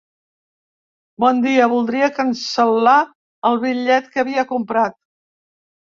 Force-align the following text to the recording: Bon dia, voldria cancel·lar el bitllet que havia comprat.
Bon 1.23 1.43
dia, 1.43 1.67
voldria 1.75 2.09
cancel·lar 2.17 2.97
el 3.53 3.63
bitllet 3.69 4.13
que 4.17 4.27
havia 4.27 4.51
comprat. 4.57 5.03